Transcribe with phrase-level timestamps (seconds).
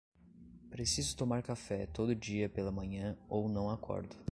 [0.71, 4.15] Preciso tomar café todo dia pela manhã ou não acordo.